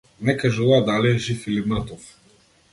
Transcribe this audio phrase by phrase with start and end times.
[0.29, 2.11] Не кажуваат дали е жив или мртов.